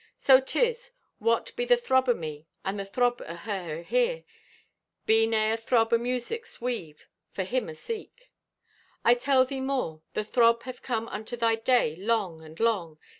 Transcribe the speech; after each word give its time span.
So 0.17 0.39
'tis, 0.39 0.93
what 1.19 1.55
be 1.55 1.63
the 1.63 1.77
throb 1.77 2.09
o' 2.09 2.15
me 2.15 2.47
and 2.65 2.79
the 2.79 2.85
throb 2.85 3.21
o' 3.21 3.35
her 3.35 3.83
ahere, 3.83 4.23
be 5.05 5.27
nay 5.27 5.51
a 5.51 5.57
throb 5.57 5.93
o' 5.93 5.99
music's 5.99 6.59
weave 6.59 7.05
for 7.29 7.43
him 7.43 7.67
aseek. 7.67 8.31
"I 9.05 9.13
tell 9.13 9.45
thee 9.45 9.61
more. 9.61 10.01
The 10.15 10.23
throb 10.23 10.63
hath 10.63 10.81
come 10.81 11.07
unto 11.09 11.37
thy 11.37 11.53
day 11.53 11.95
long 11.97 12.41
and 12.41 12.59
long. 12.59 12.97